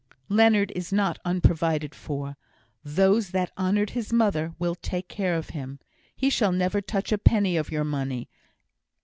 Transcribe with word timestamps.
"Leonard 0.29 0.71
is 0.71 0.91
not 0.91 1.19
unprovided 1.23 1.93
for. 1.93 2.35
Those 2.83 3.29
that 3.29 3.51
honoured 3.55 3.91
his 3.91 4.11
mother 4.11 4.55
will 4.57 4.73
take 4.73 5.07
care 5.07 5.35
of 5.35 5.51
him. 5.51 5.77
He 6.15 6.31
shall 6.31 6.51
never 6.51 6.81
touch 6.81 7.11
a 7.11 7.19
penny 7.19 7.55
of 7.55 7.69
your 7.69 7.83
money. 7.83 8.27